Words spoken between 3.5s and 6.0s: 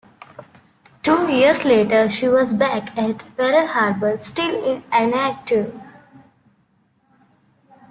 Harbor still inactive.